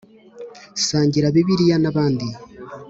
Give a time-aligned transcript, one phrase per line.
[0.85, 2.27] sangira bibliya na bandi